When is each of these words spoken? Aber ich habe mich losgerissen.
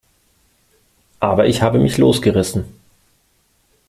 Aber 1.19 1.45
ich 1.45 1.61
habe 1.61 1.77
mich 1.77 1.99
losgerissen. 1.99 2.65